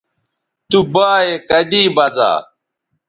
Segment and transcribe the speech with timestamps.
[0.69, 2.31] تو بایئے کدی بزا